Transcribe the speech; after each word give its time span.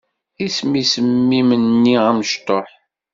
Isem-is 0.45 0.93
mmi-m-nni 1.07 1.95
amectuḥ? 2.09 2.69